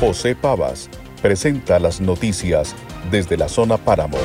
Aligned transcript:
José 0.00 0.34
Pavas 0.34 0.88
presenta 1.22 1.78
las 1.78 2.00
noticias 2.00 2.74
desde 3.10 3.36
la 3.36 3.48
zona 3.48 3.76
Páramo. 3.76 4.18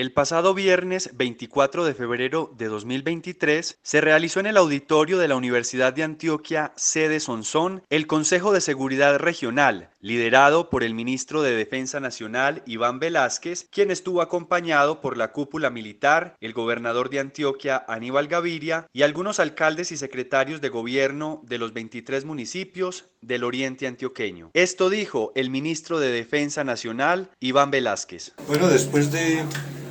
El 0.00 0.12
pasado 0.12 0.54
viernes 0.54 1.10
24 1.12 1.84
de 1.84 1.92
febrero 1.92 2.54
de 2.56 2.68
2023 2.68 3.80
se 3.82 4.00
realizó 4.00 4.40
en 4.40 4.46
el 4.46 4.56
auditorio 4.56 5.18
de 5.18 5.28
la 5.28 5.36
Universidad 5.36 5.92
de 5.92 6.04
Antioquia, 6.04 6.72
sede 6.74 7.20
Sonsón, 7.20 7.82
el 7.90 8.06
Consejo 8.06 8.54
de 8.54 8.62
Seguridad 8.62 9.18
Regional, 9.18 9.90
liderado 10.00 10.70
por 10.70 10.84
el 10.84 10.94
ministro 10.94 11.42
de 11.42 11.54
Defensa 11.54 12.00
Nacional 12.00 12.62
Iván 12.64 12.98
Velázquez, 12.98 13.68
quien 13.70 13.90
estuvo 13.90 14.22
acompañado 14.22 15.02
por 15.02 15.18
la 15.18 15.32
cúpula 15.32 15.68
militar, 15.68 16.34
el 16.40 16.54
gobernador 16.54 17.10
de 17.10 17.20
Antioquia 17.20 17.84
Aníbal 17.86 18.26
Gaviria 18.26 18.88
y 18.94 19.02
algunos 19.02 19.38
alcaldes 19.38 19.92
y 19.92 19.98
secretarios 19.98 20.62
de 20.62 20.70
gobierno 20.70 21.42
de 21.44 21.58
los 21.58 21.74
23 21.74 22.24
municipios 22.24 23.04
del 23.20 23.44
oriente 23.44 23.86
antioqueño. 23.86 24.50
Esto 24.54 24.88
dijo 24.88 25.32
el 25.34 25.50
ministro 25.50 26.00
de 26.00 26.10
Defensa 26.10 26.64
Nacional 26.64 27.32
Iván 27.38 27.70
Velázquez. 27.70 28.32
Bueno, 28.46 28.66
después 28.68 29.12
de 29.12 29.44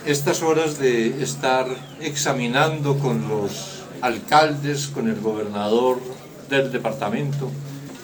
estas 0.06 0.42
horas 0.42 0.80
de 0.80 1.22
estar 1.22 1.68
examinando 2.02 2.98
con 2.98 3.28
los 3.28 3.84
alcaldes, 4.02 4.88
con 4.88 5.10
el 5.10 5.20
gobernador 5.20 6.00
del 6.50 6.72
departamento, 6.72 7.52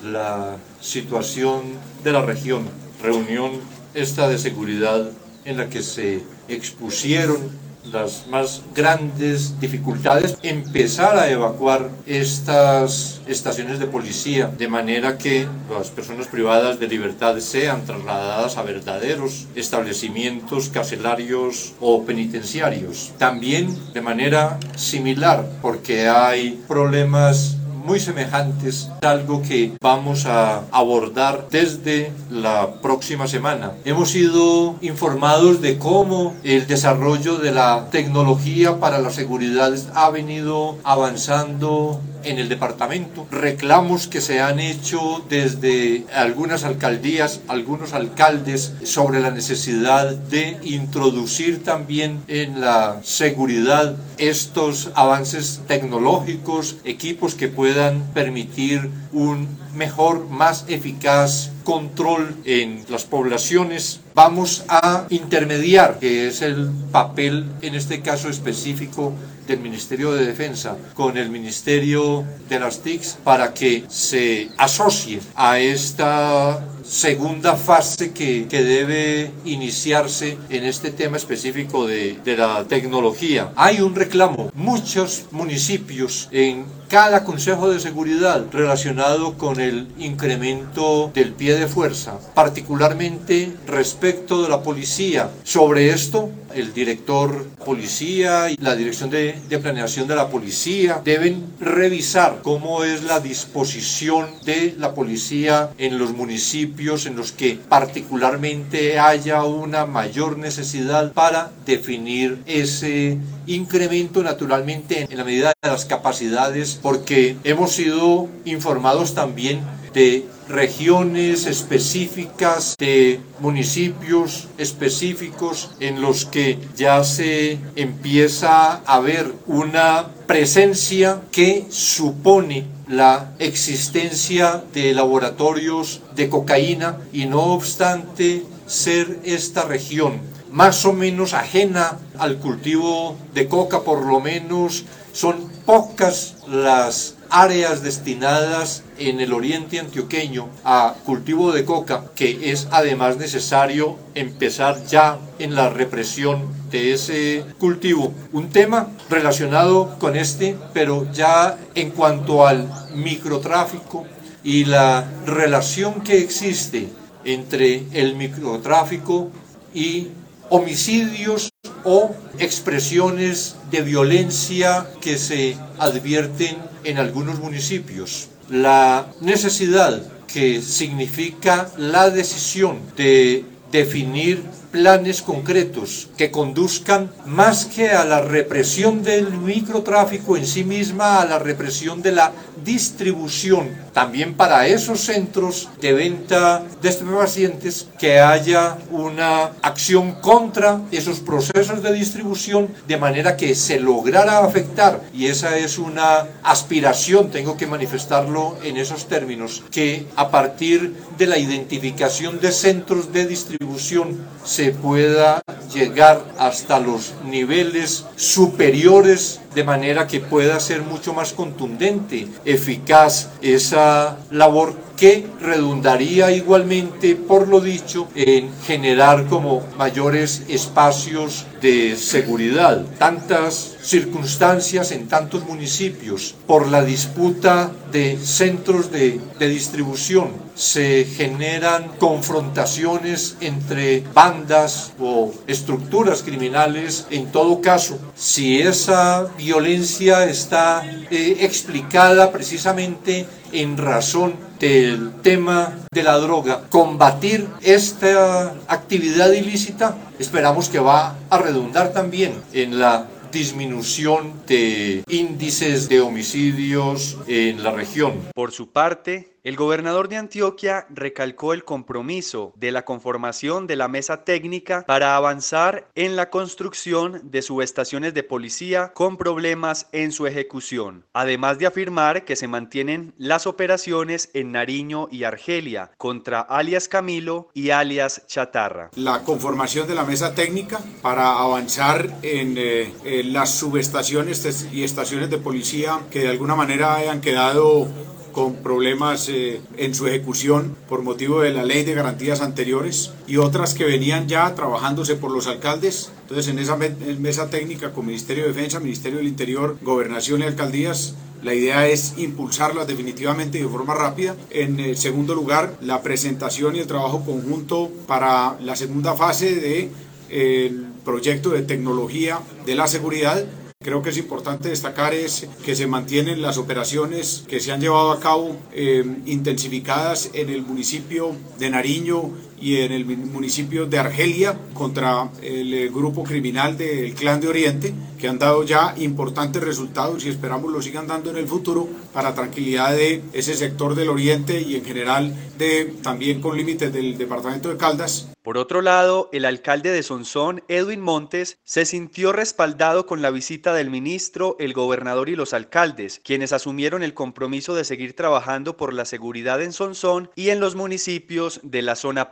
la 0.03 0.57
situación 0.81 1.61
de 2.03 2.11
la 2.11 2.21
región, 2.21 2.67
reunión 3.01 3.51
esta 3.93 4.27
de 4.27 4.37
seguridad 4.37 5.09
en 5.45 5.57
la 5.57 5.69
que 5.69 5.81
se 5.81 6.21
expusieron 6.47 7.64
las 7.91 8.27
más 8.27 8.61
grandes 8.73 9.59
dificultades, 9.59 10.37
empezar 10.43 11.17
a 11.17 11.29
evacuar 11.29 11.89
estas 12.05 13.21
estaciones 13.27 13.79
de 13.79 13.87
policía 13.87 14.47
de 14.47 14.67
manera 14.67 15.17
que 15.17 15.47
las 15.69 15.89
personas 15.89 16.27
privadas 16.27 16.79
de 16.79 16.87
libertad 16.87 17.37
sean 17.39 17.85
trasladadas 17.85 18.57
a 18.57 18.63
verdaderos 18.63 19.47
establecimientos 19.55 20.69
carcelarios 20.69 21.73
o 21.79 22.03
penitenciarios. 22.03 23.13
También 23.17 23.75
de 23.93 24.01
manera 24.01 24.59
similar, 24.75 25.49
porque 25.61 26.07
hay 26.07 26.63
problemas 26.67 27.54
muy 27.85 27.99
semejantes, 27.99 28.89
algo 29.01 29.41
que 29.43 29.73
vamos 29.79 30.25
a 30.25 30.63
abordar 30.71 31.47
desde 31.51 32.11
la 32.31 32.81
próxima 32.81 33.27
semana. 33.27 33.73
Hemos 33.85 34.09
sido 34.09 34.75
informados 34.81 35.61
de 35.61 35.77
cómo 35.77 36.35
el 36.43 36.65
desarrollo 36.65 37.37
de 37.37 37.51
la 37.51 37.89
tecnología 37.91 38.79
para 38.79 38.97
la 38.97 39.11
seguridad 39.11 39.73
ha 39.93 40.09
venido 40.09 40.77
avanzando 40.83 42.01
en 42.25 42.39
el 42.39 42.49
departamento, 42.49 43.27
reclamos 43.31 44.07
que 44.07 44.19
se 44.19 44.41
han 44.41 44.59
hecho 44.59 45.23
desde 45.29 46.05
algunas 46.13 46.63
alcaldías, 46.63 47.41
algunos 47.47 47.93
alcaldes, 47.93 48.73
sobre 48.83 49.19
la 49.19 49.31
necesidad 49.31 50.09
de 50.15 50.57
introducir 50.63 51.63
también 51.63 52.23
en 52.27 52.61
la 52.61 52.99
seguridad 53.03 53.95
estos 54.17 54.89
avances 54.95 55.61
tecnológicos, 55.67 56.77
equipos 56.83 57.35
que 57.35 57.47
puedan 57.75 58.03
permitir 58.13 58.89
un 59.11 59.49
mejor, 59.75 60.29
más 60.29 60.63
eficaz 60.69 61.51
control 61.65 62.33
en 62.45 62.85
las 62.87 63.03
poblaciones. 63.03 63.99
Vamos 64.13 64.63
a 64.69 65.07
intermediar, 65.09 65.99
que 65.99 66.25
es 66.27 66.41
el 66.41 66.69
papel 66.93 67.45
en 67.61 67.75
este 67.75 67.99
caso 67.99 68.29
específico 68.29 69.11
del 69.47 69.59
Ministerio 69.59 70.13
de 70.13 70.25
Defensa 70.25 70.77
con 70.93 71.17
el 71.17 71.29
Ministerio 71.29 72.23
de 72.49 72.59
las 72.59 72.81
TICs 72.81 73.17
para 73.23 73.53
que 73.53 73.83
se 73.87 74.49
asocie 74.57 75.19
a 75.35 75.59
esta 75.59 76.65
segunda 76.83 77.55
fase 77.55 78.11
que, 78.11 78.47
que, 78.47 78.63
debe 78.63 79.31
iniciarse 79.43 80.37
en 80.49 80.65
este 80.65 80.91
tema 80.91 81.17
específico 81.17 81.87
de, 81.87 82.19
de, 82.23 82.37
la 82.37 82.63
tecnología. 82.65 83.51
Hay 83.55 83.81
un 83.81 83.95
reclamo, 83.95 84.51
muchos 84.53 85.25
municipios 85.31 86.29
en 86.31 86.65
cada 86.87 87.23
Consejo 87.23 87.69
de 87.69 87.79
Seguridad 87.79 88.45
relacionado 88.51 89.37
con 89.37 89.59
el 89.59 89.87
incremento 89.97 91.11
del 91.13 91.33
pie 91.33 91.55
de 91.55 91.67
fuerza, 91.67 92.19
particularmente 92.35 93.51
respecto 93.65 94.43
de 94.43 94.49
la 94.49 94.61
policía. 94.61 95.31
Sobre 95.43 95.89
esto, 95.89 96.29
el 96.53 96.73
director 96.73 97.45
policía 97.65 98.49
y 98.49 98.55
la 98.57 98.75
dirección 98.75 99.09
de, 99.09 99.34
de 99.49 99.59
planeación 99.59 100.07
de 100.07 100.15
la 100.15 100.29
policía 100.29 101.01
deben 101.03 101.45
revisar 101.59 102.39
cómo 102.41 102.83
es 102.83 103.03
la 103.03 103.19
disposición 103.19 104.27
de 104.43 104.75
la 104.77 104.93
policía 104.93 105.69
en 105.77 105.97
los 105.97 106.13
municipios 106.13 107.05
en 107.05 107.15
los 107.15 107.31
que 107.31 107.59
particularmente 107.69 108.99
haya 108.99 109.43
una 109.43 109.85
mayor 109.85 110.37
necesidad 110.37 111.13
para 111.13 111.51
definir 111.65 112.39
ese 112.45 113.17
incremento 113.47 114.23
naturalmente 114.23 115.07
en 115.09 115.17
la 115.17 115.23
medida 115.23 115.53
de 115.61 115.69
las 115.69 115.85
capacidades 115.85 116.79
porque 116.81 117.37
hemos 117.43 117.71
sido 117.73 118.27
informados 118.45 119.13
también 119.13 119.61
de 119.95 120.27
regiones 120.49 121.47
específicas, 121.47 122.75
de 122.77 123.19
municipios 123.39 124.47
específicos 124.59 125.71
en 125.79 126.01
los 126.01 126.25
que 126.25 126.59
ya 126.75 127.03
se 127.03 127.57
empieza 127.75 128.75
a 128.85 128.99
ver 128.99 129.33
una 129.47 130.09
presencia 130.27 131.21
que 131.31 131.65
supone 131.69 132.65
la 132.87 133.31
existencia 133.39 134.63
de 134.73 134.93
laboratorios 134.93 136.01
de 136.15 136.29
cocaína 136.29 136.99
y 137.11 137.25
no 137.25 137.41
obstante 137.53 138.43
ser 138.67 139.19
esta 139.23 139.63
región 139.63 140.35
más 140.51 140.85
o 140.85 140.93
menos 140.93 141.33
ajena 141.33 141.97
al 142.17 142.37
cultivo 142.37 143.17
de 143.33 143.49
coca, 143.49 143.81
por 143.81 144.05
lo 144.05 144.21
menos 144.21 144.85
son 145.11 145.49
pocas 145.65 146.35
las 146.47 147.15
áreas 147.29 147.83
destinadas 147.83 148.84
en 148.97 149.19
el 149.19 149.33
oriente 149.33 149.79
antioqueño 149.79 150.49
a 150.63 150.95
cultivo 151.05 151.51
de 151.51 151.65
coca, 151.65 152.05
que 152.15 152.51
es 152.51 152.67
además 152.71 153.17
necesario 153.17 153.97
empezar 154.13 154.85
ya 154.85 155.19
en 155.39 155.55
la 155.55 155.69
represión 155.69 156.53
de 156.71 156.93
ese 156.93 157.45
cultivo. 157.57 158.13
Un 158.31 158.49
tema 158.49 158.89
relacionado 159.09 159.97
con 159.99 160.15
este, 160.15 160.57
pero 160.73 161.11
ya 161.11 161.57
en 161.75 161.91
cuanto 161.91 162.47
al 162.47 162.67
microtráfico 162.95 164.05
y 164.43 164.65
la 164.65 165.05
relación 165.25 166.01
que 166.01 166.19
existe 166.19 166.89
entre 167.23 167.83
el 167.93 168.15
microtráfico 168.15 169.31
y 169.73 170.09
homicidios 170.49 171.49
o 171.83 172.15
expresiones 172.39 173.55
de 173.71 173.81
violencia 173.81 174.87
que 175.01 175.17
se 175.17 175.57
advierten 175.79 176.57
en 176.83 176.97
algunos 176.97 177.39
municipios. 177.39 178.29
La 178.49 179.07
necesidad 179.21 180.01
que 180.27 180.61
significa 180.61 181.71
la 181.77 182.09
decisión 182.09 182.79
de 182.95 183.45
definir 183.71 184.43
planes 184.75 185.21
concretos 185.21 186.09
que 186.17 186.31
conduzcan 186.31 187.09
más 187.25 187.63
que 187.63 187.91
a 187.91 188.03
la 188.03 188.19
represión 188.19 189.03
del 189.03 189.31
microtráfico 189.31 190.35
en 190.35 190.45
sí 190.45 190.65
misma, 190.65 191.21
a 191.21 191.25
la 191.25 191.39
represión 191.39 192.01
de 192.01 192.11
la 192.11 192.33
distribución, 192.65 193.69
también 193.93 194.33
para 194.33 194.67
esos 194.67 194.99
centros 194.99 195.69
de 195.79 195.93
venta 195.93 196.61
de 196.81 196.89
estupefacientes, 196.89 197.87
que 197.97 198.19
haya 198.19 198.77
una 198.91 199.51
acción 199.61 200.15
contra 200.15 200.81
esos 200.91 201.21
procesos 201.21 201.81
de 201.81 201.93
distribución 201.93 202.67
de 202.85 202.97
manera 202.97 203.37
que 203.37 203.55
se 203.55 203.79
lograra 203.79 204.39
afectar, 204.39 205.01
y 205.13 205.27
esa 205.27 205.57
es 205.57 205.77
una 205.77 206.27
aspiración, 206.43 207.31
tengo 207.31 207.55
que 207.55 207.65
manifestarlo 207.65 208.57
en 208.61 208.75
esos 208.75 209.07
términos, 209.07 209.63
que 209.71 210.05
a 210.17 210.29
partir 210.29 210.93
de 211.17 211.27
la 211.27 211.37
identificación 211.37 212.41
de 212.41 212.51
centros 212.51 213.13
de 213.13 213.25
distribución 213.25 214.17
se 214.43 214.64
pueda 214.71 215.41
llegar 215.73 216.23
hasta 216.37 216.79
los 216.79 217.13
niveles 217.25 218.05
superiores 218.15 219.41
de 219.53 219.63
manera 219.63 220.07
que 220.07 220.19
pueda 220.19 220.59
ser 220.59 220.81
mucho 220.81 221.13
más 221.13 221.33
contundente, 221.33 222.27
eficaz 222.45 223.29
esa 223.41 224.17
labor 224.31 224.75
que 224.97 225.27
redundaría 225.41 226.31
igualmente, 226.31 227.15
por 227.15 227.47
lo 227.47 227.59
dicho, 227.59 228.07
en 228.15 228.49
generar 228.65 229.25
como 229.27 229.63
mayores 229.77 230.43
espacios 230.47 231.45
de 231.65 231.95
seguridad, 231.95 232.85
tantas 232.99 233.75
circunstancias 233.81 234.91
en 234.91 235.07
tantos 235.07 235.47
municipios, 235.47 236.35
por 236.45 236.67
la 236.67 236.83
disputa 236.83 237.71
de 237.91 238.19
centros 238.19 238.91
de, 238.91 239.19
distribución, 239.39 240.29
se 240.53 241.05
generan 241.05 241.87
confrontaciones 241.97 243.37
entre 243.41 244.03
bandas 244.13 244.93
o 244.99 245.33
estructuras 245.47 246.21
criminales. 246.21 247.07
En 247.09 247.31
todo 247.31 247.61
caso, 247.61 247.97
si 248.15 248.61
esa 248.61 249.23
violencia 249.35 250.25
está 250.25 250.83
eh, 251.09 251.37
explicada 251.39 252.31
precisamente 252.31 253.25
en 253.51 253.77
razón 253.77 254.35
del 254.59 255.13
tema 255.21 255.73
de 255.91 256.03
la 256.03 256.17
droga, 256.17 256.61
combatir 256.69 257.47
esta 257.61 258.53
actividad 258.67 259.31
ilícita, 259.31 259.95
esperamos 260.19 260.69
que 260.69 260.79
va 260.79 261.15
a 261.29 261.37
redundar 261.37 261.93
también 261.93 262.33
en 262.53 262.79
la 262.79 263.07
disminución 263.31 264.33
de 264.47 265.03
índices 265.09 265.89
de 265.89 266.01
homicidios 266.01 267.17
en 267.27 267.63
la 267.63 267.71
región. 267.71 268.13
Por 268.33 268.51
su 268.51 268.69
parte, 268.71 269.34
el 269.45 269.55
gobernador 269.57 270.09
de 270.09 270.17
Antioquia 270.17 270.87
recalcó 270.89 271.53
el 271.53 271.63
compromiso 271.63 272.51
de 272.55 272.71
la 272.71 272.83
conformación 272.83 273.67
de 273.67 273.75
la 273.75 273.87
mesa 273.87 274.23
técnica 274.23 274.83
para 274.87 275.15
avanzar 275.15 275.87
en 275.93 276.15
la 276.15 276.31
construcción 276.31 277.21
de 277.29 277.43
subestaciones 277.43 278.15
de 278.15 278.23
policía 278.23 278.91
con 278.95 279.17
problemas 279.17 279.85
en 279.91 280.11
su 280.11 280.25
ejecución, 280.25 281.05
además 281.13 281.59
de 281.59 281.67
afirmar 281.67 282.25
que 282.25 282.35
se 282.35 282.47
mantienen 282.47 283.13
las 283.19 283.45
operaciones 283.45 284.31
en 284.33 284.51
Nariño 284.51 285.09
y 285.11 285.25
Argelia 285.25 285.91
contra 285.97 286.41
alias 286.41 286.87
Camilo 286.87 287.49
y 287.53 287.69
alias 287.69 288.23
Chatarra. 288.25 288.89
La 288.95 289.21
conformación 289.21 289.87
de 289.87 289.93
la 289.93 290.05
mesa 290.05 290.33
técnica 290.33 290.81
para 291.03 291.37
avanzar 291.37 292.09
en, 292.23 292.55
eh, 292.57 293.21
las 293.25 293.51
subestaciones 293.51 294.67
y 294.73 294.83
estaciones 294.83 295.29
de 295.29 295.37
policía 295.37 295.99
que 296.09 296.21
de 296.21 296.29
alguna 296.29 296.55
manera 296.55 296.95
hayan 296.95 297.21
quedado 297.21 297.87
con 298.35 298.55
problemas 298.55 299.29
eh, 299.29 299.61
en 299.77 299.95
su 299.95 300.07
ejecución 300.07 300.75
por 300.89 301.03
motivo 301.03 301.39
de 301.39 301.53
la 301.53 301.63
ley 301.63 301.85
de 301.85 301.93
garantías 301.93 302.41
anteriores 302.41 303.13
y 303.27 303.37
otras 303.37 303.73
que 303.73 303.85
venían 303.85 304.27
ya 304.27 304.53
trabajándose 304.55 305.15
por 305.15 305.31
los 305.31 305.47
alcaldes. 305.47 306.11
Entonces 306.23 306.49
en 306.49 306.59
esa 306.59 306.75
mesa 306.75 307.49
técnica 307.49 307.93
con 307.93 308.05
Ministerio 308.05 308.43
de 308.43 308.49
Defensa, 308.51 308.81
Ministerio 308.81 309.19
del 309.19 309.29
Interior, 309.29 309.77
Gobernación 309.81 310.41
y 310.41 310.43
Alcaldías 310.43 311.15
la 311.43 311.53
idea 311.53 311.87
es 311.87 312.15
impulsarlas 312.17 312.87
definitivamente 312.87 313.59
de 313.59 313.67
forma 313.67 313.93
rápida. 313.93 314.35
En 314.49 314.97
segundo 314.97 315.35
lugar, 315.35 315.77
la 315.79 316.01
presentación 316.01 316.75
y 316.75 316.79
el 316.79 316.87
trabajo 316.87 317.23
conjunto 317.23 317.89
para 318.07 318.57
la 318.61 318.75
segunda 318.75 319.13
fase 319.13 319.55
del 319.55 319.91
de, 320.29 320.81
proyecto 321.05 321.51
de 321.51 321.61
tecnología 321.61 322.39
de 322.65 322.75
la 322.75 322.87
seguridad 322.87 323.45
Creo 323.85 324.01
que 324.01 324.09
es 324.09 324.17
importante 324.17 324.69
destacar 324.69 325.13
es 325.13 325.47
que 325.63 325.75
se 325.75 325.85
mantienen 325.85 326.41
las 326.41 326.57
operaciones 326.57 327.45
que 327.47 327.59
se 327.59 327.71
han 327.71 327.79
llevado 327.79 328.11
a 328.11 328.19
cabo 328.19 328.57
eh, 328.73 329.05
intensificadas 329.27 330.31
en 330.33 330.49
el 330.49 330.63
municipio 330.63 331.35
de 331.59 331.69
Nariño 331.69 332.31
y 332.65 332.77
en 332.77 332.91
el 332.91 333.05
municipio 333.05 333.85
de 333.85 333.99
Argelia 333.99 334.57
contra 334.73 335.29
el 335.43 335.71
eh, 335.71 335.87
grupo 335.89 336.23
criminal 336.23 336.75
del 336.75 337.13
Clan 337.13 337.39
de 337.39 337.47
Oriente, 337.47 337.93
que 338.17 338.27
han 338.27 338.39
dado 338.39 338.63
ya 338.63 338.95
importantes 338.97 339.63
resultados 339.63 340.25
y 340.25 340.29
esperamos 340.29 340.73
lo 340.73 340.81
sigan 340.81 341.05
dando 341.05 341.29
en 341.29 341.37
el 341.37 341.47
futuro 341.47 341.87
para 342.11 342.33
tranquilidad 342.33 342.95
de 342.95 343.21
ese 343.33 343.53
sector 343.53 343.93
del 343.93 344.09
Oriente 344.09 344.59
y 344.59 344.77
en 344.77 344.83
general 344.83 345.31
de 345.59 345.93
también 346.01 346.41
con 346.41 346.57
límites 346.57 346.91
del 346.91 347.19
departamento 347.19 347.69
de 347.69 347.77
Caldas. 347.77 348.29
Por 348.45 348.59
otro 348.59 348.83
lado, 348.83 349.27
el 349.33 349.43
alcalde 349.43 349.91
de 349.91 350.03
Sonsón, 350.03 350.63
Edwin 350.67 351.01
Montes, 351.01 351.57
se 351.63 351.83
sintió 351.83 352.31
respaldado 352.31 353.07
con 353.07 353.23
la 353.23 353.31
visita 353.31 353.73
del 353.73 353.89
ministro, 353.89 354.55
el 354.59 354.73
gobernador 354.73 355.29
y 355.29 355.35
los 355.35 355.55
alcaldes, 355.55 356.21
quienes 356.23 356.53
asumieron 356.53 357.01
el 357.01 357.15
compromiso 357.15 357.73
de 357.73 357.83
seguir 357.83 358.15
trabajando 358.15 358.77
por 358.77 358.93
la 358.93 359.05
seguridad 359.05 359.63
en 359.63 359.73
Sonsón 359.73 360.29
y 360.35 360.49
en 360.49 360.59
los 360.59 360.75
municipios 360.75 361.59
de 361.63 361.81
la 361.81 361.95
zona 361.95 362.29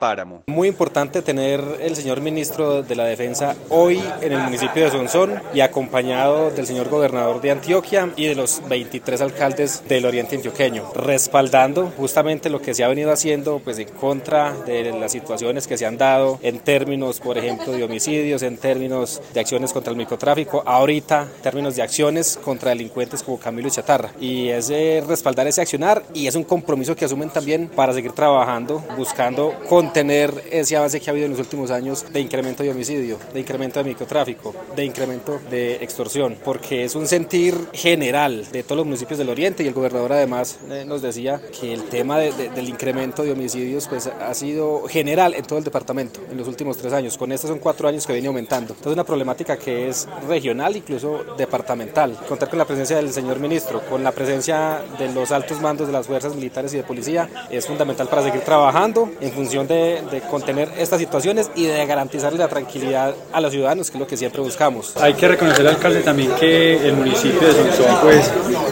Muy 0.48 0.68
importante 0.68 1.22
tener 1.22 1.62
el 1.82 1.96
señor 1.96 2.22
ministro 2.22 2.84
de 2.84 2.96
la 2.96 3.06
Defensa 3.06 3.56
hoy 3.70 4.02
en 4.22 4.32
el 4.32 4.40
municipio 4.40 4.84
de 4.84 4.92
Sonsón 4.92 5.42
y 5.54 5.62
acompañado 5.62 6.52
del 6.52 6.68
señor 6.68 6.90
gobernador 6.90 7.42
de 7.42 7.52
Antioquia 7.52 8.10
y 8.16 8.28
de 8.28 8.36
los 8.36 8.62
23 8.70 9.22
alcaldes 9.22 9.84
del 9.88 10.06
oriente 10.06 10.36
antioqueño, 10.36 10.92
respaldando 10.94 11.92
justamente 11.98 12.50
lo 12.50 12.62
que 12.62 12.74
se 12.74 12.84
ha 12.84 12.88
venido 12.88 13.12
haciendo 13.12 13.60
pues 13.60 13.80
en 13.80 13.90
contra 13.90 14.54
de 14.66 14.92
las 14.94 15.12
situaciones 15.12 15.68
que 15.68 15.78
se 15.78 15.86
han 15.86 15.98
dado 15.98 16.40
en 16.42 16.60
términos, 16.60 17.20
por 17.20 17.38
ejemplo, 17.38 17.74
de 17.74 17.84
homicidios, 17.84 18.44
en 18.44 18.58
términos 18.58 19.22
de 19.34 19.40
acciones 19.40 19.74
contra 19.74 19.92
el 19.92 19.98
microtráfico, 19.98 20.64
ahorita 20.66 21.24
en 21.24 21.42
términos 21.42 21.76
de 21.76 21.82
acciones 21.82 22.40
contra 22.44 22.70
delincuentes 22.70 23.24
como 23.24 23.40
Camilo 23.40 23.70
Chatarra. 23.70 24.12
Y 24.20 24.50
es 24.50 24.70
respaldar 25.06 25.48
ese 25.48 25.62
accionar 25.62 26.04
y 26.14 26.28
es 26.28 26.36
un 26.36 26.44
compromiso 26.44 26.96
que 26.96 27.06
asumen 27.06 27.30
también 27.30 27.68
para 27.68 27.94
seguir 27.94 28.12
trabajando, 28.14 28.84
buscando 28.96 29.54
contener 29.68 30.03
ese 30.10 30.76
avance 30.78 31.00
que 31.00 31.10
ha 31.10 31.12
habido 31.12 31.26
en 31.26 31.32
los 31.32 31.40
últimos 31.40 31.72
años 31.72 32.06
de 32.12 32.20
incremento 32.20 32.64
de 32.64 32.72
homicidio, 32.72 33.18
de 33.34 33.40
incremento 33.40 33.80
de 33.80 33.90
microtráfico, 33.90 34.54
de 34.76 34.86
incremento 34.86 35.40
de 35.50 35.76
extorsión, 35.76 36.38
porque 36.44 36.84
es 36.84 36.96
un 36.96 37.08
sentir 37.08 37.56
general 37.74 38.46
de 38.52 38.64
todos 38.64 38.78
los 38.78 38.86
municipios 38.86 39.18
del 39.18 39.30
Oriente 39.30 39.64
y 39.64 39.68
el 39.68 39.74
gobernador 39.74 40.14
además 40.14 40.60
eh, 40.70 40.84
nos 40.86 41.02
decía 41.02 41.42
que 41.60 41.74
el 41.74 41.84
tema 41.86 42.20
del 42.20 42.70
incremento 42.70 43.24
de 43.24 43.32
homicidios 43.32 43.88
pues 43.88 44.08
ha 44.08 44.34
sido 44.34 44.88
general 44.88 45.34
en 45.34 45.44
todo 45.44 45.60
el 45.60 45.66
departamento 45.66 46.20
en 46.30 46.38
los 46.38 46.48
últimos 46.48 46.78
tres 46.78 46.94
años. 46.94 47.18
Con 47.18 47.32
estos 47.32 47.50
son 47.50 47.60
cuatro 47.60 47.88
años 47.88 48.06
que 48.06 48.14
viene 48.14 48.28
aumentando. 48.28 48.74
Entonces 48.74 48.94
una 48.94 49.04
problemática 49.04 49.58
que 49.58 49.88
es 49.90 50.08
regional, 50.28 50.76
incluso 50.76 51.24
departamental. 51.38 52.18
Contar 52.28 52.50
con 52.50 52.60
la 52.60 52.66
presencia 52.66 52.98
del 52.98 53.12
señor 53.12 53.40
ministro, 53.40 53.82
con 53.90 54.04
la 54.04 54.12
presencia 54.12 54.82
de 54.98 55.12
los 55.14 55.32
altos 55.32 55.62
mandos 55.62 55.88
de 55.88 55.94
las 55.94 56.08
fuerzas 56.08 56.36
militares 56.36 56.74
y 56.74 56.78
de 56.78 56.84
policía 56.84 57.30
es 57.50 57.66
fundamental 57.68 58.08
para 58.08 58.24
seguir 58.24 58.42
trabajando 58.42 59.10
en 59.20 59.32
función 59.32 59.68
de, 59.68 59.93
contener 60.30 60.70
estas 60.78 61.00
situaciones 61.00 61.52
y 61.56 61.66
de 61.66 61.86
garantizarle 61.86 62.40
la 62.40 62.48
tranquilidad 62.48 63.14
a 63.32 63.42
los 63.42 63.52
ciudadanos, 63.52 63.90
que 63.90 63.98
es 63.98 64.00
lo 64.00 64.08
que 64.08 64.18
siempre 64.18 64.42
buscamos. 64.42 64.94
Hay 64.98 65.14
que 65.14 65.28
reconocer, 65.28 65.68
alcalde, 65.68 66.02
también 66.02 66.32
que 66.40 66.88
el 66.88 66.96
municipio 66.96 67.48
de 67.48 67.54
Sonsón, 67.54 67.98
pues, 68.02 68.32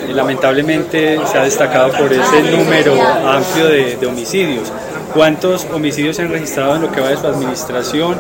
lamentablemente 0.10 1.20
se 1.26 1.38
ha 1.38 1.44
destacado 1.44 1.92
por 1.94 2.12
ese 2.12 2.42
número 2.44 2.94
amplio 3.02 3.68
de, 3.68 3.98
de 3.98 4.08
homicidios 4.08 4.72
cuántos 5.14 5.66
homicidios 5.66 6.16
se 6.16 6.24
han 6.24 6.30
registrado 6.30 6.76
en 6.76 6.84
lo 6.84 6.92
que 6.92 7.02
va 7.02 7.10
de 7.10 7.18
su 7.18 7.28
administración 7.28 8.18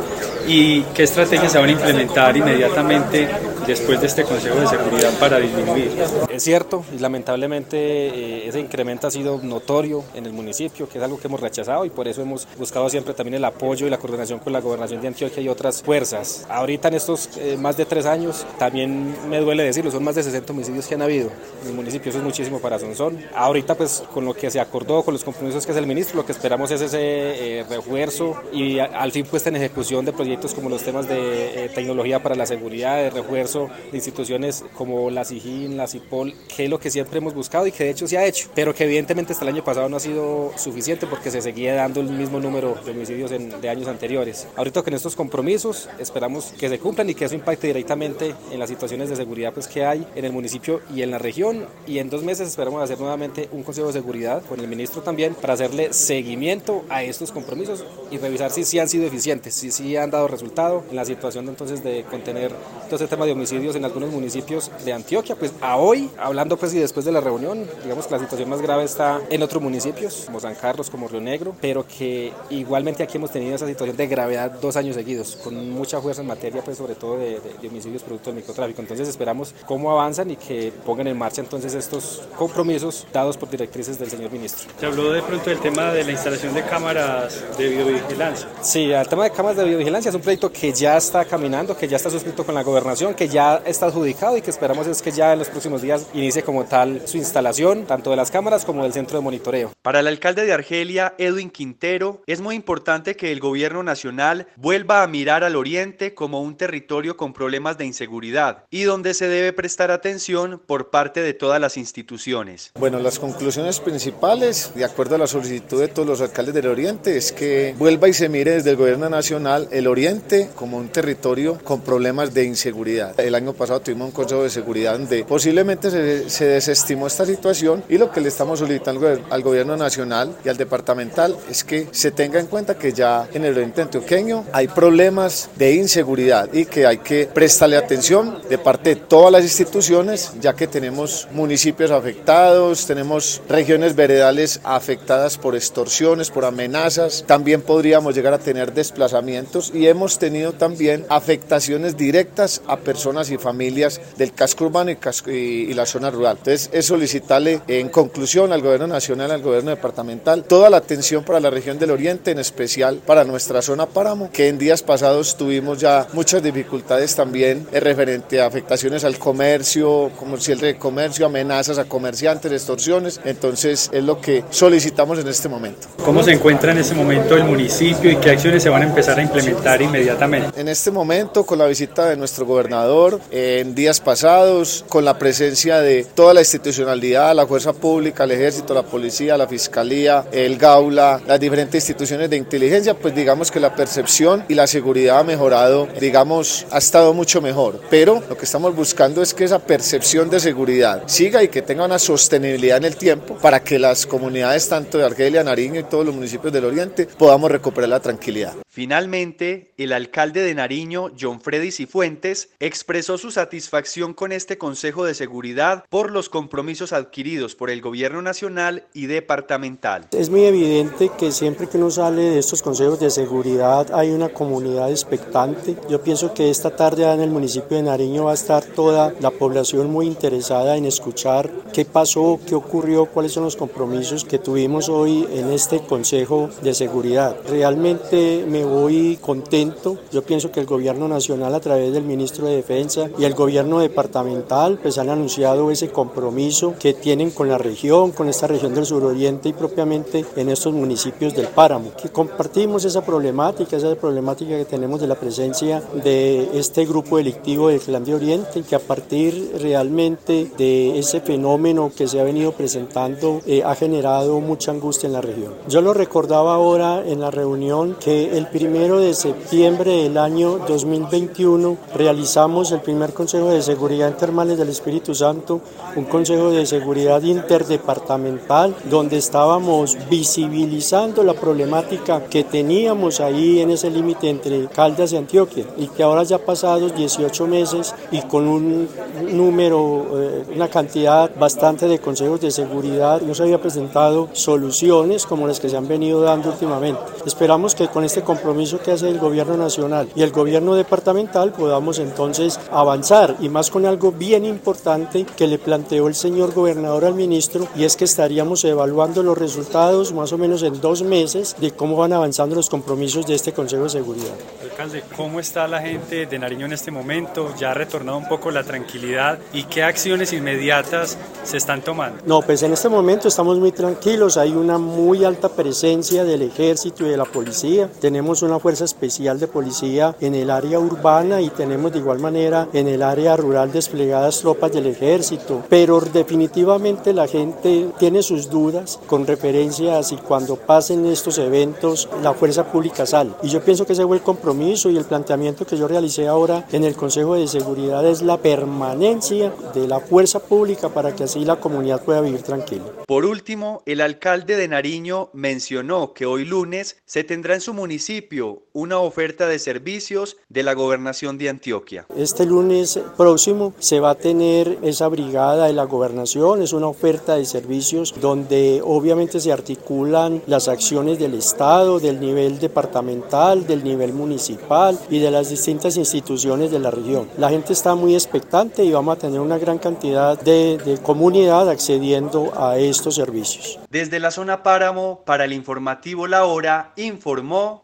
y 0.47 0.81
qué 0.93 1.03
estrategias 1.03 1.51
se 1.51 1.59
van 1.59 1.69
a 1.69 1.71
implementar 1.71 2.35
inmediatamente 2.35 3.29
después 3.71 4.01
de 4.01 4.07
este 4.07 4.25
Consejo 4.25 4.59
de 4.59 4.67
Seguridad 4.67 5.17
para 5.17 5.39
disminuir. 5.39 5.91
Es 6.29 6.43
cierto 6.43 6.83
y 6.93 6.99
lamentablemente 6.99 7.77
eh, 7.77 8.47
ese 8.47 8.59
incremento 8.59 9.07
ha 9.07 9.11
sido 9.11 9.39
notorio 9.41 10.03
en 10.13 10.25
el 10.25 10.33
municipio, 10.33 10.89
que 10.89 10.97
es 10.97 11.03
algo 11.03 11.17
que 11.17 11.27
hemos 11.27 11.39
rechazado 11.39 11.85
y 11.85 11.89
por 11.89 12.05
eso 12.09 12.21
hemos 12.21 12.49
buscado 12.57 12.89
siempre 12.89 13.13
también 13.13 13.35
el 13.35 13.45
apoyo 13.45 13.87
y 13.87 13.89
la 13.89 13.97
coordinación 13.97 14.39
con 14.39 14.51
la 14.51 14.59
gobernación 14.59 15.01
de 15.01 15.07
Antioquia 15.07 15.41
y 15.41 15.47
otras 15.47 15.81
fuerzas. 15.83 16.45
Ahorita 16.49 16.89
en 16.89 16.95
estos 16.95 17.29
eh, 17.37 17.55
más 17.57 17.77
de 17.77 17.85
tres 17.85 18.05
años, 18.05 18.45
también 18.59 19.15
me 19.29 19.39
duele 19.39 19.63
decirlo, 19.63 19.89
son 19.89 20.03
más 20.03 20.15
de 20.15 20.23
60 20.23 20.51
homicidios 20.51 20.85
que 20.85 20.95
han 20.95 21.01
habido 21.01 21.29
en 21.63 21.69
el 21.69 21.73
municipio, 21.73 22.09
eso 22.09 22.17
es 22.17 22.25
muchísimo 22.25 22.59
para 22.59 22.77
Sonsón. 22.77 23.19
Ahorita 23.33 23.75
pues 23.75 24.03
con 24.13 24.25
lo 24.25 24.33
que 24.33 24.51
se 24.51 24.59
acordó, 24.59 25.03
con 25.03 25.13
los 25.13 25.23
compromisos 25.23 25.65
que 25.65 25.71
es 25.71 25.77
el 25.77 25.87
ministro, 25.87 26.17
lo 26.17 26.25
que 26.25 26.33
esperamos 26.33 26.71
es 26.71 26.81
ese 26.81 26.99
eh, 26.99 27.65
refuerzo 27.69 28.35
y 28.51 28.79
al 28.79 29.13
fin 29.13 29.25
puesta 29.25 29.47
en 29.47 29.55
ejecución 29.55 30.03
de 30.03 30.11
proyectos 30.11 30.53
como 30.53 30.67
los 30.67 30.83
temas 30.83 31.07
de 31.07 31.71
tecnología 31.73 32.21
para 32.21 32.35
la 32.35 32.45
seguridad, 32.45 32.97
de 32.97 33.09
refuerzo 33.11 33.60
de 33.67 33.97
instituciones 33.97 34.63
como 34.77 35.09
la 35.09 35.25
SIGIN, 35.25 35.77
la 35.77 35.87
CIPOL, 35.87 36.33
que 36.55 36.65
es 36.65 36.69
lo 36.69 36.79
que 36.79 36.89
siempre 36.89 37.17
hemos 37.19 37.33
buscado 37.33 37.67
y 37.67 37.71
que 37.71 37.83
de 37.83 37.89
hecho 37.91 38.07
se 38.07 38.17
ha 38.17 38.25
hecho, 38.25 38.49
pero 38.55 38.73
que 38.73 38.85
evidentemente 38.85 39.33
hasta 39.33 39.45
el 39.45 39.53
año 39.53 39.63
pasado 39.63 39.89
no 39.89 39.97
ha 39.97 39.99
sido 39.99 40.51
suficiente 40.57 41.07
porque 41.07 41.31
se 41.31 41.41
seguía 41.41 41.75
dando 41.75 42.01
el 42.01 42.09
mismo 42.09 42.39
número 42.39 42.77
de 42.85 42.91
homicidios 42.91 43.31
de 43.31 43.69
años 43.69 43.87
anteriores. 43.87 44.47
Ahorita 44.55 44.81
con 44.81 44.93
estos 44.93 45.15
compromisos 45.15 45.89
esperamos 45.99 46.53
que 46.57 46.69
se 46.69 46.79
cumplan 46.79 47.09
y 47.09 47.15
que 47.15 47.25
eso 47.25 47.35
impacte 47.35 47.67
directamente 47.67 48.35
en 48.51 48.59
las 48.59 48.69
situaciones 48.69 49.09
de 49.09 49.15
seguridad 49.15 49.53
pues, 49.53 49.67
que 49.67 49.85
hay 49.85 50.05
en 50.15 50.25
el 50.25 50.31
municipio 50.31 50.81
y 50.93 51.01
en 51.01 51.11
la 51.11 51.17
región 51.17 51.65
y 51.87 51.99
en 51.99 52.09
dos 52.09 52.23
meses 52.23 52.47
esperamos 52.47 52.81
hacer 52.81 52.99
nuevamente 52.99 53.49
un 53.51 53.63
Consejo 53.63 53.87
de 53.87 53.93
Seguridad 53.93 54.43
con 54.45 54.59
el 54.59 54.67
ministro 54.67 55.01
también 55.01 55.33
para 55.33 55.53
hacerle 55.53 55.93
seguimiento 55.93 56.83
a 56.89 57.03
estos 57.03 57.31
compromisos 57.31 57.85
y 58.09 58.17
revisar 58.17 58.51
si 58.51 58.63
sí 58.63 58.79
han 58.79 58.89
sido 58.89 59.05
eficientes, 59.05 59.53
si 59.53 59.71
sí 59.71 59.95
han 59.95 60.11
dado 60.11 60.27
resultado 60.27 60.83
en 60.89 60.95
la 60.95 61.05
situación 61.05 61.45
de, 61.45 61.51
entonces 61.51 61.83
de 61.83 62.03
contener 62.03 62.51
todo 62.85 62.95
este 62.95 63.07
tema 63.07 63.25
de 63.25 63.31
homicidios 63.31 63.40
homicidios 63.41 63.75
en 63.75 63.85
algunos 63.85 64.11
municipios 64.11 64.69
de 64.85 64.93
Antioquia. 64.93 65.35
Pues 65.35 65.51
a 65.61 65.77
hoy, 65.77 66.11
hablando 66.19 66.57
pues 66.57 66.75
y 66.75 66.79
después 66.79 67.05
de 67.07 67.11
la 67.11 67.21
reunión, 67.21 67.65
digamos 67.81 68.05
que 68.05 68.13
la 68.13 68.19
situación 68.19 68.49
más 68.49 68.61
grave 68.61 68.83
está 68.83 69.19
en 69.31 69.41
otros 69.41 69.63
municipios, 69.63 70.23
como 70.27 70.39
San 70.39 70.53
Carlos, 70.53 70.91
como 70.91 71.07
Río 71.07 71.21
Negro, 71.21 71.55
pero 71.59 71.85
que 71.87 72.31
igualmente 72.51 73.01
aquí 73.01 73.17
hemos 73.17 73.31
tenido 73.31 73.55
esa 73.55 73.65
situación 73.65 73.97
de 73.97 74.05
gravedad 74.05 74.51
dos 74.61 74.77
años 74.77 74.95
seguidos, 74.95 75.37
con 75.43 75.71
mucha 75.71 75.99
fuerza 75.99 76.21
en 76.21 76.27
materia, 76.27 76.61
pues 76.63 76.77
sobre 76.77 76.93
todo 76.93 77.17
de, 77.17 77.41
homicidios 77.67 78.03
producto 78.03 78.29
del 78.29 78.37
microtráfico. 78.37 78.81
Entonces 78.81 79.07
esperamos 79.07 79.55
cómo 79.65 79.91
avanzan 79.91 80.29
y 80.29 80.35
que 80.35 80.71
pongan 80.85 81.07
en 81.07 81.17
marcha 81.17 81.41
entonces 81.41 81.73
estos 81.73 82.21
compromisos 82.37 83.07
dados 83.11 83.37
por 83.37 83.49
directrices 83.49 83.97
del 83.97 84.11
señor 84.11 84.31
ministro. 84.31 84.69
Se 84.79 84.85
habló 84.85 85.11
de 85.11 85.23
pronto 85.23 85.49
del 85.49 85.59
tema 85.59 85.91
de 85.91 86.03
la 86.03 86.11
instalación 86.11 86.53
de 86.53 86.63
cámaras 86.63 87.43
de 87.57 87.69
videovigilancia. 87.69 88.47
Sí, 88.61 88.91
el 88.91 89.07
tema 89.07 89.23
de 89.23 89.31
cámaras 89.31 89.57
de 89.57 89.63
videovigilancia 89.63 90.09
es 90.09 90.15
un 90.15 90.21
proyecto 90.21 90.51
que 90.51 90.71
ya 90.71 90.95
está 90.97 91.25
caminando, 91.25 91.75
que 91.75 91.87
ya 91.87 91.97
está 91.97 92.11
suscrito 92.11 92.45
con 92.45 92.53
la 92.53 92.61
gobernación, 92.61 93.13
que 93.13 93.30
ya 93.31 93.61
está 93.65 93.87
adjudicado 93.87 94.37
y 94.37 94.41
que 94.41 94.51
esperamos 94.51 94.87
es 94.87 95.01
que 95.01 95.11
ya 95.11 95.33
en 95.33 95.39
los 95.39 95.49
próximos 95.49 95.81
días 95.81 96.07
inicie 96.13 96.43
como 96.43 96.65
tal 96.65 97.01
su 97.05 97.17
instalación, 97.17 97.85
tanto 97.85 98.09
de 98.11 98.17
las 98.17 98.29
cámaras 98.29 98.65
como 98.65 98.83
del 98.83 98.93
centro 98.93 99.17
de 99.17 99.23
monitoreo. 99.23 99.71
Para 99.81 100.01
el 100.01 100.07
alcalde 100.07 100.45
de 100.45 100.53
Argelia, 100.53 101.15
Edwin 101.17 101.49
Quintero, 101.49 102.21
es 102.27 102.41
muy 102.41 102.55
importante 102.55 103.15
que 103.15 103.31
el 103.31 103.39
gobierno 103.39 103.83
nacional 103.83 104.47
vuelva 104.57 105.03
a 105.03 105.07
mirar 105.07 105.43
al 105.43 105.55
oriente 105.55 106.13
como 106.13 106.41
un 106.41 106.57
territorio 106.57 107.17
con 107.17 107.33
problemas 107.33 107.77
de 107.77 107.85
inseguridad 107.85 108.65
y 108.69 108.83
donde 108.83 109.13
se 109.13 109.27
debe 109.27 109.53
prestar 109.53 109.91
atención 109.91 110.61
por 110.65 110.89
parte 110.89 111.21
de 111.21 111.33
todas 111.33 111.61
las 111.61 111.77
instituciones. 111.77 112.71
Bueno, 112.77 112.99
las 112.99 113.19
conclusiones 113.19 113.79
principales, 113.79 114.71
de 114.75 114.83
acuerdo 114.83 115.15
a 115.15 115.19
la 115.19 115.27
solicitud 115.27 115.79
de 115.79 115.87
todos 115.87 116.07
los 116.07 116.21
alcaldes 116.21 116.53
del 116.53 116.67
oriente, 116.67 117.15
es 117.15 117.31
que 117.31 117.73
vuelva 117.77 118.09
y 118.09 118.13
se 118.13 118.29
mire 118.29 118.51
desde 118.51 118.71
el 118.71 118.75
gobierno 118.75 119.09
nacional 119.09 119.67
el 119.71 119.87
oriente 119.87 120.49
como 120.55 120.77
un 120.77 120.89
territorio 120.89 121.57
con 121.63 121.81
problemas 121.81 122.33
de 122.33 122.43
inseguridad. 122.43 123.19
El 123.21 123.35
año 123.35 123.53
pasado 123.53 123.81
tuvimos 123.81 124.07
un 124.07 124.11
consejo 124.11 124.43
de 124.43 124.49
seguridad 124.49 124.93
donde 124.93 125.23
posiblemente 125.23 125.91
se, 125.91 126.29
se 126.29 126.45
desestimó 126.45 127.07
esta 127.07 127.25
situación 127.25 127.83
y 127.89 127.97
lo 127.97 128.11
que 128.11 128.21
le 128.21 128.29
estamos 128.29 128.59
solicitando 128.59 129.07
al 129.29 129.41
gobierno 129.41 129.77
nacional 129.77 130.35
y 130.43 130.49
al 130.49 130.57
departamental 130.57 131.35
es 131.49 131.63
que 131.63 131.87
se 131.91 132.11
tenga 132.11 132.39
en 132.39 132.47
cuenta 132.47 132.77
que 132.77 132.93
ya 132.93 133.27
en 133.33 133.45
el 133.45 133.53
oriente 133.53 133.81
antioqueño 133.81 134.45
hay 134.51 134.67
problemas 134.67 135.49
de 135.55 135.73
inseguridad 135.73 136.49
y 136.53 136.65
que 136.65 136.85
hay 136.85 136.99
que 136.99 137.27
prestarle 137.33 137.77
atención 137.77 138.41
de 138.49 138.57
parte 138.57 138.91
de 138.91 138.95
todas 138.95 139.31
las 139.31 139.43
instituciones, 139.43 140.33
ya 140.39 140.53
que 140.53 140.67
tenemos 140.67 141.27
municipios 141.31 141.91
afectados, 141.91 142.85
tenemos 142.85 143.41
regiones 143.47 143.95
veredales 143.95 144.59
afectadas 144.63 145.37
por 145.37 145.55
extorsiones, 145.55 146.31
por 146.31 146.45
amenazas, 146.45 147.23
también 147.27 147.61
podríamos 147.61 148.15
llegar 148.15 148.33
a 148.33 148.39
tener 148.39 148.73
desplazamientos 148.73 149.71
y 149.73 149.87
hemos 149.87 150.17
tenido 150.17 150.53
también 150.53 151.05
afectaciones 151.09 151.97
directas 151.97 152.61
a 152.67 152.77
personas 152.77 153.10
y 153.29 153.37
familias 153.37 153.99
del 154.17 154.33
casco 154.33 154.65
urbano 154.65 154.91
y, 154.91 155.31
y 155.31 155.73
la 155.73 155.85
zona 155.85 156.09
rural. 156.09 156.37
Entonces 156.37 156.69
es 156.71 156.85
solicitarle 156.85 157.61
en 157.67 157.89
conclusión 157.89 158.51
al 158.53 158.61
gobierno 158.61 158.87
nacional, 158.87 159.31
al 159.31 159.41
gobierno 159.41 159.71
departamental, 159.71 160.43
toda 160.43 160.69
la 160.69 160.77
atención 160.77 161.23
para 161.23 161.39
la 161.39 161.49
región 161.49 161.77
del 161.79 161.91
oriente, 161.91 162.31
en 162.31 162.39
especial 162.39 163.01
para 163.05 163.23
nuestra 163.23 163.61
zona 163.61 163.85
páramo, 163.85 164.29
que 164.31 164.47
en 164.47 164.57
días 164.57 164.81
pasados 164.83 165.35
tuvimos 165.35 165.79
ya 165.79 166.07
muchas 166.13 166.43
dificultades 166.43 167.15
también 167.15 167.67
en 167.71 167.81
referente 167.81 168.41
a 168.41 168.45
afectaciones 168.45 169.03
al 169.03 169.17
comercio, 169.17 170.11
como 170.17 170.37
si 170.37 170.51
el 170.51 170.77
comercio, 170.77 171.25
amenazas 171.25 171.77
a 171.77 171.85
comerciantes, 171.85 172.51
extorsiones. 172.51 173.19
Entonces 173.25 173.89
es 173.91 174.03
lo 174.03 174.21
que 174.21 174.43
solicitamos 174.49 175.19
en 175.19 175.27
este 175.27 175.49
momento. 175.49 175.87
¿Cómo 176.03 176.21
se 176.23 176.33
encuentra 176.33 176.71
en 176.71 176.79
este 176.79 176.93
momento 176.93 177.35
el 177.35 177.43
municipio 177.43 178.11
y 178.11 178.17
qué 178.17 178.31
acciones 178.31 178.61
se 178.63 178.69
van 178.69 178.83
a 178.83 178.85
empezar 178.85 179.17
a 179.17 179.21
implementar 179.21 179.81
inmediatamente? 179.81 180.59
En 180.59 180.67
este 180.67 180.91
momento, 180.91 181.45
con 181.45 181.57
la 181.57 181.65
visita 181.65 182.05
de 182.05 182.15
nuestro 182.17 182.45
gobernador, 182.45 183.00
en 183.31 183.73
días 183.75 183.99
pasados, 183.99 184.85
con 184.87 185.05
la 185.05 185.17
presencia 185.17 185.81
de 185.81 186.03
toda 186.03 186.33
la 186.33 186.41
institucionalidad, 186.41 187.35
la 187.35 187.47
fuerza 187.47 187.73
pública, 187.73 188.23
el 188.23 188.31
ejército, 188.31 188.73
la 188.73 188.83
policía, 188.83 189.37
la 189.37 189.47
fiscalía, 189.47 190.25
el 190.31 190.57
GAULA, 190.57 191.21
las 191.25 191.39
diferentes 191.39 191.83
instituciones 191.83 192.29
de 192.29 192.37
inteligencia, 192.37 192.93
pues 192.93 193.15
digamos 193.15 193.51
que 193.51 193.59
la 193.59 193.75
percepción 193.75 194.43
y 194.47 194.53
la 194.53 194.67
seguridad 194.67 195.19
ha 195.19 195.23
mejorado, 195.23 195.87
digamos, 195.99 196.65
ha 196.71 196.77
estado 196.77 197.13
mucho 197.13 197.41
mejor. 197.41 197.81
Pero 197.89 198.21
lo 198.29 198.37
que 198.37 198.45
estamos 198.45 198.75
buscando 198.75 199.21
es 199.21 199.33
que 199.33 199.45
esa 199.45 199.59
percepción 199.59 200.29
de 200.29 200.39
seguridad 200.39 201.03
siga 201.07 201.43
y 201.43 201.47
que 201.47 201.61
tenga 201.61 201.85
una 201.85 201.99
sostenibilidad 201.99 202.77
en 202.77 202.85
el 202.85 202.95
tiempo 202.95 203.37
para 203.37 203.63
que 203.63 203.79
las 203.79 204.05
comunidades 204.05 204.67
tanto 204.69 204.97
de 204.97 205.05
Argelia, 205.05 205.43
Nariño 205.43 205.79
y 205.79 205.83
todos 205.83 206.05
los 206.05 206.15
municipios 206.15 206.53
del 206.53 206.65
Oriente 206.65 207.07
podamos 207.17 207.51
recuperar 207.51 207.89
la 207.89 207.99
tranquilidad. 207.99 208.53
Finalmente, 208.73 209.73
el 209.75 209.91
alcalde 209.91 210.43
de 210.43 210.55
Nariño, 210.55 211.11
John 211.19 211.41
Freddy 211.41 211.71
Cifuentes, 211.71 212.51
expresó 212.61 213.17
su 213.17 213.29
satisfacción 213.29 214.13
con 214.13 214.31
este 214.31 214.57
Consejo 214.57 215.03
de 215.03 215.13
Seguridad 215.13 215.83
por 215.89 216.09
los 216.09 216.29
compromisos 216.29 216.93
adquiridos 216.93 217.53
por 217.53 217.69
el 217.69 217.81
Gobierno 217.81 218.21
Nacional 218.21 218.87
y 218.93 219.07
departamental. 219.07 220.07
Es 220.11 220.29
muy 220.29 220.45
evidente 220.45 221.11
que 221.19 221.33
siempre 221.33 221.67
que 221.67 221.75
uno 221.75 221.91
sale 221.91 222.21
de 222.21 222.39
estos 222.39 222.61
consejos 222.61 222.97
de 223.01 223.09
seguridad 223.09 223.93
hay 223.93 224.11
una 224.11 224.29
comunidad 224.29 224.89
expectante. 224.89 225.75
Yo 225.89 226.01
pienso 226.01 226.33
que 226.33 226.49
esta 226.49 226.73
tarde 226.73 227.03
en 227.11 227.19
el 227.19 227.29
municipio 227.29 227.75
de 227.75 227.83
Nariño 227.83 228.23
va 228.23 228.31
a 228.31 228.35
estar 228.35 228.63
toda 228.63 229.13
la 229.19 229.31
población 229.31 229.91
muy 229.91 230.07
interesada 230.07 230.77
en 230.77 230.85
escuchar 230.85 231.51
qué 231.73 231.83
pasó, 231.83 232.39
qué 232.47 232.55
ocurrió, 232.55 233.07
cuáles 233.07 233.33
son 233.33 233.43
los 233.43 233.57
compromisos 233.57 234.23
que 234.23 234.39
tuvimos 234.39 234.87
hoy 234.87 235.27
en 235.33 235.51
este 235.51 235.81
Consejo 235.81 236.49
de 236.61 236.73
Seguridad. 236.73 237.35
Realmente 237.49 238.45
me 238.47 238.60
voy 238.63 239.17
contento. 239.21 239.97
Yo 240.11 240.23
pienso 240.23 240.51
que 240.51 240.59
el 240.59 240.65
gobierno 240.65 241.07
nacional 241.07 241.53
a 241.55 241.59
través 241.59 241.93
del 241.93 242.03
ministro 242.03 242.47
de 242.47 242.55
Defensa 242.55 243.09
y 243.17 243.25
el 243.25 243.33
gobierno 243.33 243.79
departamental 243.79 244.79
pues 244.81 244.97
han 244.97 245.09
anunciado 245.09 245.71
ese 245.71 245.89
compromiso 245.89 246.75
que 246.79 246.93
tienen 246.93 247.31
con 247.31 247.49
la 247.49 247.57
región, 247.57 248.11
con 248.11 248.29
esta 248.29 248.47
región 248.47 248.73
del 248.73 248.85
suroriente 248.85 249.49
y 249.49 249.53
propiamente 249.53 250.25
en 250.35 250.49
estos 250.49 250.73
municipios 250.73 251.33
del 251.33 251.47
páramo. 251.47 251.91
Que 252.01 252.09
compartimos 252.09 252.85
esa 252.85 253.05
problemática, 253.05 253.77
esa 253.77 253.95
problemática 253.95 254.57
que 254.57 254.65
tenemos 254.65 255.01
de 255.01 255.07
la 255.07 255.15
presencia 255.15 255.81
de 256.03 256.49
este 256.57 256.85
grupo 256.85 257.17
delictivo 257.17 257.69
del 257.69 257.79
Clan 257.79 258.03
de 258.03 258.15
Oriente, 258.15 258.63
que 258.63 258.75
a 258.75 258.79
partir 258.79 259.57
realmente 259.61 260.51
de 260.57 260.99
ese 260.99 261.21
fenómeno 261.21 261.91
que 261.95 262.07
se 262.07 262.19
ha 262.19 262.23
venido 262.23 262.51
presentando 262.51 263.41
eh, 263.45 263.63
ha 263.63 263.75
generado 263.75 264.39
mucha 264.39 264.71
angustia 264.71 265.07
en 265.07 265.13
la 265.13 265.21
región. 265.21 265.53
Yo 265.67 265.81
lo 265.81 265.93
recordaba 265.93 266.55
ahora 266.55 267.03
en 267.05 267.19
la 267.19 267.31
reunión 267.31 267.95
que 267.99 268.37
el 268.37 268.47
primero 268.51 268.99
de 268.99 269.13
septiembre 269.13 270.03
del 270.03 270.17
año 270.17 270.57
2021 270.67 271.77
realizamos 271.95 272.71
el 272.71 272.81
primer 272.81 273.13
Consejo 273.13 273.49
de 273.49 273.61
Seguridad 273.61 274.09
en 274.09 274.17
Termales 274.17 274.57
del 274.57 274.69
Espíritu 274.69 275.15
Santo, 275.15 275.61
un 275.95 276.03
Consejo 276.05 276.51
de 276.51 276.65
Seguridad 276.65 277.21
interdepartamental 277.21 278.75
donde 278.89 279.17
estábamos 279.17 279.97
visibilizando 280.09 281.23
la 281.23 281.33
problemática 281.33 282.25
que 282.25 282.43
teníamos 282.43 283.21
ahí 283.21 283.61
en 283.61 283.71
ese 283.71 283.89
límite 283.89 284.29
entre 284.29 284.67
Caldas 284.67 285.13
y 285.13 285.17
Antioquia 285.17 285.65
y 285.77 285.87
que 285.87 286.03
ahora 286.03 286.23
ya 286.23 286.37
pasados 286.37 286.93
18 286.95 287.47
meses 287.47 287.95
y 288.11 288.21
con 288.23 288.47
un 288.47 288.89
número, 289.31 290.07
eh, 290.19 290.43
una 290.53 290.67
cantidad 290.67 291.31
bastante 291.39 291.87
de 291.87 291.99
consejos 291.99 292.41
de 292.41 292.51
seguridad, 292.51 293.21
nos 293.21 293.39
había 293.39 293.61
presentado 293.61 294.27
soluciones 294.33 295.25
como 295.25 295.47
las 295.47 295.59
que 295.61 295.69
se 295.69 295.77
han 295.77 295.87
venido 295.87 296.21
dando 296.21 296.49
últimamente. 296.49 296.99
Esperamos 297.25 297.75
que 297.75 297.87
con 297.87 298.03
este 298.03 298.21
compromiso 298.21 298.40
que 298.83 298.91
hace 298.91 299.09
el 299.09 299.19
gobierno 299.19 299.55
nacional 299.57 300.09
y 300.15 300.23
el 300.23 300.31
gobierno 300.31 300.75
departamental 300.75 301.51
podamos 301.51 301.99
entonces 301.99 302.59
avanzar 302.71 303.35
y 303.39 303.49
más 303.49 303.69
con 303.69 303.85
algo 303.85 304.11
bien 304.11 304.45
importante 304.45 305.25
que 305.37 305.47
le 305.47 305.57
planteó 305.57 306.07
el 306.07 306.15
señor 306.15 306.53
gobernador 306.53 307.05
al 307.05 307.13
ministro 307.13 307.67
y 307.75 307.83
es 307.83 307.95
que 307.95 308.05
estaríamos 308.05 308.63
evaluando 308.65 309.23
los 309.23 309.37
resultados 309.37 310.13
más 310.13 310.33
o 310.33 310.37
menos 310.37 310.63
en 310.63 310.81
dos 310.81 311.03
meses 311.03 311.55
de 311.59 311.71
cómo 311.71 311.95
van 311.95 312.13
avanzando 312.13 312.55
los 312.55 312.69
compromisos 312.69 313.25
de 313.25 313.35
este 313.35 313.53
Consejo 313.53 313.83
de 313.83 313.89
Seguridad. 313.89 314.33
Alcalde, 314.61 315.03
¿cómo 315.15 315.39
está 315.39 315.67
la 315.67 315.81
gente 315.81 316.25
de 316.25 316.39
Nariño 316.39 316.65
en 316.65 316.73
este 316.73 316.91
momento? 316.91 317.53
¿Ya 317.57 317.71
ha 317.71 317.73
retornado 317.73 318.17
un 318.17 318.27
poco 318.27 318.51
la 318.51 318.63
tranquilidad? 318.63 319.39
¿Y 319.53 319.63
qué 319.63 319.83
acciones 319.83 320.33
inmediatas 320.33 321.17
se 321.43 321.57
están 321.57 321.81
tomando? 321.81 322.21
No, 322.25 322.41
pues 322.41 322.63
en 322.63 322.73
este 322.73 322.89
momento 322.89 323.27
estamos 323.27 323.57
muy 323.59 323.71
tranquilos, 323.71 324.37
hay 324.37 324.51
una 324.51 324.77
muy 324.77 325.25
alta 325.25 325.49
presencia 325.49 326.23
del 326.23 326.41
ejército 326.41 327.05
y 327.05 327.09
de 327.09 327.17
la 327.17 327.25
policía, 327.25 327.89
tenemos 327.99 328.30
una 328.39 328.59
fuerza 328.59 328.85
especial 328.85 329.39
de 329.39 329.47
policía 329.47 330.15
en 330.21 330.35
el 330.35 330.49
área 330.49 330.79
urbana 330.79 331.41
y 331.41 331.49
tenemos 331.49 331.91
de 331.91 331.99
igual 331.99 332.19
manera 332.19 332.69
en 332.71 332.87
el 332.87 333.03
área 333.03 333.35
rural 333.35 333.73
desplegadas 333.73 334.39
tropas 334.39 334.71
del 334.71 334.87
ejército, 334.87 335.63
pero 335.67 335.99
definitivamente 335.99 337.13
la 337.13 337.27
gente 337.27 337.89
tiene 337.99 338.23
sus 338.23 338.49
dudas 338.49 338.99
con 339.07 339.27
referencia 339.27 339.97
a 339.97 340.03
si 340.03 340.15
cuando 340.15 340.55
pasen 340.55 341.05
estos 341.05 341.37
eventos 341.37 342.07
la 342.23 342.33
fuerza 342.33 342.71
pública 342.71 343.05
sale. 343.05 343.31
Y 343.43 343.49
yo 343.49 343.61
pienso 343.61 343.85
que 343.85 343.93
ese 343.93 344.05
fue 344.05 344.15
el 344.15 344.23
compromiso 344.23 344.89
y 344.89 344.97
el 344.97 345.05
planteamiento 345.05 345.65
que 345.65 345.77
yo 345.77 345.87
realicé 345.87 346.27
ahora 346.27 346.65
en 346.71 346.85
el 346.85 346.95
Consejo 346.95 347.35
de 347.35 347.47
Seguridad 347.47 348.05
es 348.07 348.21
la 348.21 348.37
permanencia 348.37 349.51
de 349.73 349.87
la 349.87 349.99
fuerza 349.99 350.39
pública 350.39 350.89
para 350.89 351.15
que 351.15 351.25
así 351.25 351.43
la 351.43 351.57
comunidad 351.57 352.03
pueda 352.03 352.21
vivir 352.21 352.43
tranquila. 352.43 352.85
Por 353.07 353.25
último, 353.25 353.81
el 353.85 353.99
alcalde 353.99 354.55
de 354.55 354.67
Nariño 354.67 355.29
mencionó 355.33 356.13
que 356.13 356.25
hoy 356.25 356.45
lunes 356.45 356.97
se 357.05 357.23
tendrá 357.23 357.55
en 357.55 357.61
su 357.61 357.73
municipio 357.73 358.20
municipio 358.21 358.61
una 358.73 358.99
oferta 358.99 359.47
de 359.47 359.59
servicios 359.59 360.37
de 360.47 360.63
la 360.63 360.73
gobernación 360.73 361.37
de 361.37 361.49
Antioquia. 361.49 362.05
Este 362.15 362.45
lunes 362.45 362.99
próximo 363.17 363.73
se 363.79 363.99
va 363.99 364.11
a 364.11 364.15
tener 364.15 364.77
esa 364.81 365.09
brigada 365.09 365.67
de 365.67 365.73
la 365.73 365.83
gobernación, 365.83 366.61
es 366.61 366.71
una 366.71 366.87
oferta 366.87 367.35
de 367.35 367.45
servicios 367.45 368.13
donde 368.21 368.81
obviamente 368.83 369.41
se 369.41 369.51
articulan 369.51 370.41
las 370.47 370.69
acciones 370.69 371.19
del 371.19 371.33
Estado, 371.33 371.99
del 371.99 372.21
nivel 372.21 372.59
departamental, 372.59 373.67
del 373.67 373.83
nivel 373.83 374.13
municipal 374.13 374.97
y 375.09 375.19
de 375.19 375.31
las 375.31 375.49
distintas 375.49 375.97
instituciones 375.97 376.71
de 376.71 376.79
la 376.79 376.91
región. 376.91 377.27
La 377.37 377.49
gente 377.49 377.73
está 377.73 377.95
muy 377.95 378.13
expectante 378.13 378.85
y 378.85 378.91
vamos 378.91 379.17
a 379.17 379.19
tener 379.19 379.41
una 379.41 379.57
gran 379.57 379.79
cantidad 379.79 380.39
de, 380.39 380.77
de 380.77 380.97
comunidad 380.99 381.69
accediendo 381.69 382.53
a 382.55 382.77
estos 382.77 383.15
servicios. 383.15 383.79
Desde 383.89 384.21
la 384.21 384.31
zona 384.31 384.63
Páramo, 384.63 385.23
para 385.25 385.43
el 385.43 385.51
informativo 385.51 386.27
La 386.27 386.45
Hora, 386.45 386.93
informó 386.95 387.83